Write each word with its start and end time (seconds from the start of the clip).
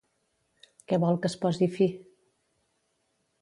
Què 0.91 0.97
vol 1.03 1.19
que 1.25 1.31
es 1.33 1.35
posi 1.43 1.67
fi? 1.75 1.89